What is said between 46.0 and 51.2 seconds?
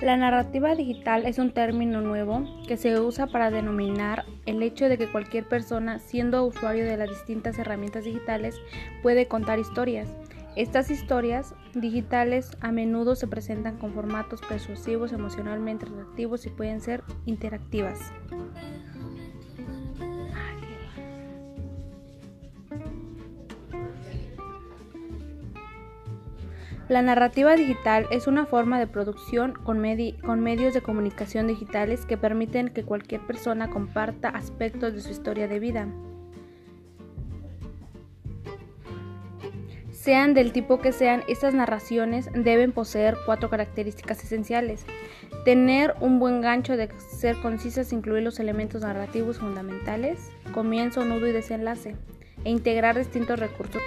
un buen gancho de ser concisas, incluir los elementos narrativos fundamentales, comienzo,